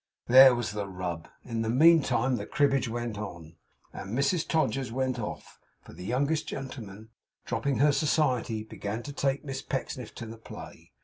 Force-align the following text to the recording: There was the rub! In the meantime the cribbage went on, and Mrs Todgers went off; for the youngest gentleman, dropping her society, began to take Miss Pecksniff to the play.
There 0.25 0.55
was 0.55 0.71
the 0.71 0.87
rub! 0.87 1.27
In 1.45 1.61
the 1.61 1.69
meantime 1.69 2.37
the 2.37 2.47
cribbage 2.47 2.89
went 2.89 3.19
on, 3.19 3.57
and 3.93 4.17
Mrs 4.17 4.47
Todgers 4.47 4.91
went 4.91 5.19
off; 5.19 5.59
for 5.83 5.93
the 5.93 6.03
youngest 6.05 6.47
gentleman, 6.47 7.09
dropping 7.45 7.77
her 7.77 7.91
society, 7.91 8.63
began 8.63 9.03
to 9.03 9.13
take 9.13 9.45
Miss 9.45 9.61
Pecksniff 9.61 10.15
to 10.15 10.25
the 10.25 10.39
play. 10.39 10.93